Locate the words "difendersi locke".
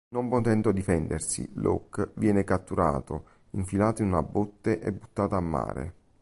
0.71-2.09